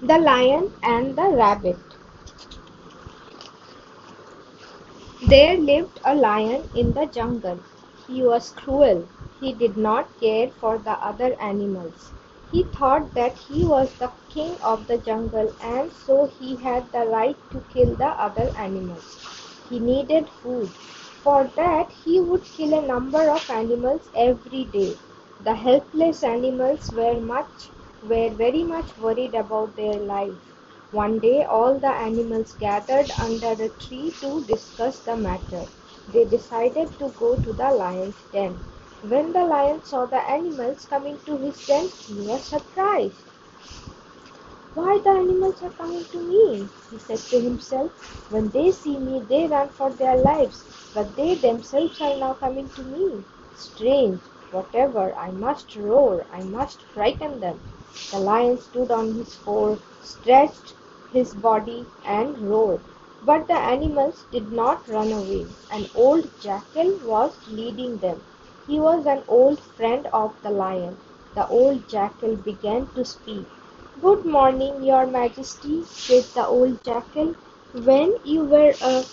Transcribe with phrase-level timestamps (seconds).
[0.00, 1.78] The Lion and the Rabbit
[5.20, 7.60] There lived a lion in the jungle.
[8.06, 9.08] He was cruel.
[9.38, 12.14] He did not care for the other animals.
[12.50, 17.04] He thought that he was the king of the jungle and so he had the
[17.06, 19.20] right to kill the other animals.
[19.68, 20.72] He needed food.
[21.22, 24.96] For that he would kill a number of animals every day.
[25.40, 27.70] The helpless animals were much
[28.02, 30.54] were very much worried about their lives.
[30.90, 35.68] One day all the animals gathered under a tree to discuss the matter.
[36.06, 38.62] They decided to go to the lion's den.
[39.00, 43.26] When the lion saw the animals coming to his den, he was surprised.
[44.74, 46.70] Why the animals are coming to me?
[46.90, 47.90] he said to himself.
[48.28, 52.70] When they see me, they run for their lives, but they themselves are now coming
[52.74, 53.24] to me.
[53.54, 54.20] Strange,
[54.50, 57.62] whatever, I must roar, I must frighten them.
[58.10, 60.74] The lion stood on his four, stretched
[61.10, 62.82] his body, and roared.
[63.22, 65.46] But the animals did not run away.
[65.70, 68.22] An old jackal was leading them.
[68.66, 70.98] He was an old friend of the lion.
[71.34, 73.48] The old jackal began to speak.
[74.02, 77.34] Good morning, your majesty, said the old jackal.
[77.72, 79.06] When you were a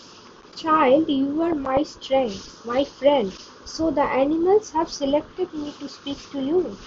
[0.55, 3.33] child, you were my strength, my friend.
[3.66, 6.78] So the animals have selected me to speak to you.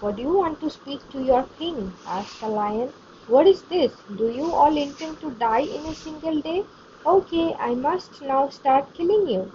[0.00, 1.94] What do you want to speak to your king?
[2.06, 2.92] asked the lion.
[3.26, 4.02] What is this?
[4.16, 6.66] Do you all intend to die in a single day?
[7.04, 9.52] Okay, I must now start killing you.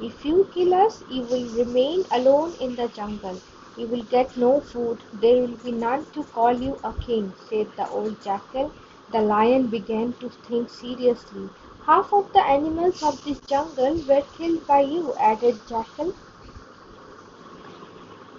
[0.00, 3.40] If you kill us, you will remain alone in the jungle.
[3.76, 5.04] You will get no food.
[5.12, 8.72] There will be none to call you a king, said the old jackal.
[9.10, 11.50] The lion began to think seriously.
[11.86, 16.14] Half of the animals of this jungle were killed by you, added Jackal.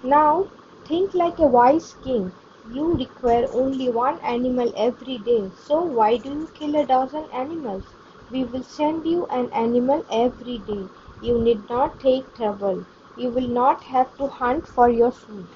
[0.04, 0.46] Now
[0.84, 2.32] think like a wise king.
[2.70, 7.82] You require only one animal every day, so why do you kill a dozen animals?
[8.30, 10.88] We will send you an animal every day.
[11.20, 12.84] You need not take trouble.
[13.16, 15.48] You will not have to hunt for your food.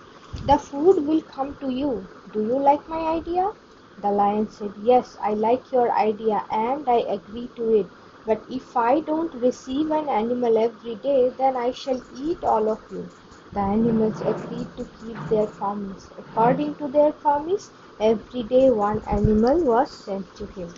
[0.43, 2.09] The food will come to you.
[2.33, 3.53] Do you like my idea?
[4.01, 7.89] The lion said, Yes, I like your idea and I agree to it.
[8.25, 12.79] But if I don't receive an animal every day, then I shall eat all of
[12.91, 13.11] you.
[13.53, 16.13] The animals agreed to keep their promise.
[16.17, 20.77] According to their promise, every day one animal was sent to him.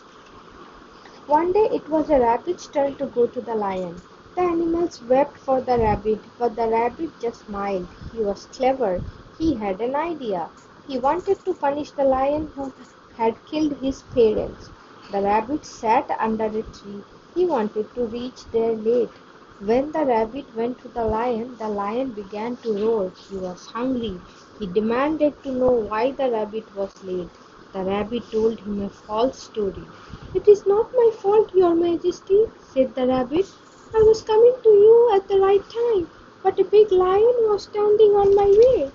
[1.26, 4.02] One day it was a rabbit's turn to go to the lion.
[4.34, 7.88] The animals wept for the rabbit, but the rabbit just smiled.
[8.12, 9.02] He was clever.
[9.38, 10.50] He had an idea.
[10.86, 12.72] He wanted to punish the lion who
[13.20, 14.70] had killed his parents.
[15.12, 17.02] The rabbit sat under a tree.
[17.34, 19.16] He wanted to reach there late.
[19.70, 23.12] When the rabbit went to the lion, the lion began to roar.
[23.28, 24.20] He was hungry.
[24.58, 27.28] He demanded to know why the rabbit was late.
[27.74, 29.86] The rabbit told him a false story.
[30.32, 33.46] It is not my fault, your majesty, said the rabbit.
[33.94, 36.08] I was coming to you at the right time,
[36.42, 38.90] but a big lion was standing on my way.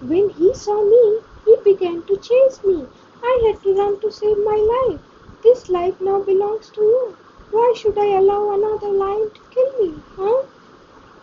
[0.00, 1.04] When he saw me,
[1.44, 2.86] he began to chase me.
[3.22, 5.00] I had to run to save my life.
[5.42, 7.16] This life now belongs to you.
[7.50, 10.42] Why should I allow another lion to kill me, huh?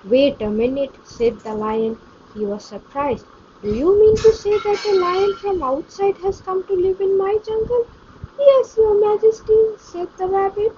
[0.04, 1.98] Wait a minute, said the lion.
[2.34, 3.26] He was surprised.
[3.62, 7.18] Do you mean to say that a lion from outside has come to live in
[7.18, 7.86] my jungle?
[8.40, 10.76] Yes, your majesty, said the rabbit.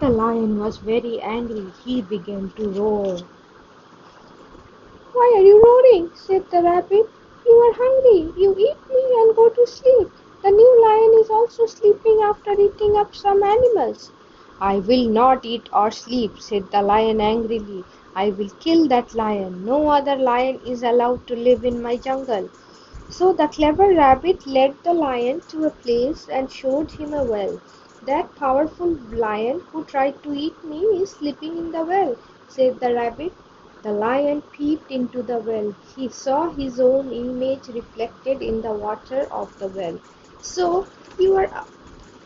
[0.00, 1.72] The lion was very angry.
[1.84, 3.18] He began to roar.
[5.12, 6.10] Why are you roaring?
[6.14, 7.10] said the rabbit.
[7.52, 8.32] You are hungry.
[8.42, 10.10] You eat me and go to sleep.
[10.42, 14.12] The new lion is also sleeping after eating up some animals.
[14.60, 17.84] I will not eat or sleep, said the lion angrily.
[18.14, 19.64] I will kill that lion.
[19.66, 22.50] No other lion is allowed to live in my jungle.
[23.10, 27.60] So the clever rabbit led the lion to a place and showed him a well.
[28.02, 32.16] That powerful lion who tried to eat me is sleeping in the well,
[32.48, 33.34] said the rabbit.
[33.82, 35.74] The lion peeped into the well.
[35.94, 39.98] He saw his own image reflected in the water of the well.
[40.40, 40.86] So
[41.18, 41.66] you are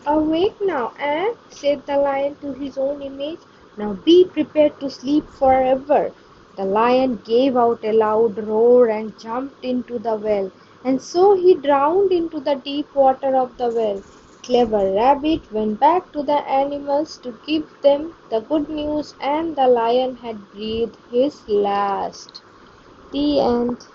[0.06, 1.35] awake now, eh?
[1.49, 3.41] said the lion to his own image.
[3.76, 6.12] Now be prepared to sleep forever.
[6.56, 10.50] The lion gave out a loud roar and jumped into the well,
[10.85, 14.02] and so he drowned into the deep water of the well.
[14.46, 19.66] Clever Rabbit went back to the animals to give them the good news, and the
[19.69, 22.43] lion had breathed his last.
[23.10, 23.88] The end.